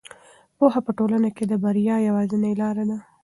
[0.57, 2.97] پوهه په ټولنه کې د بریا یوازینۍ لاره ده.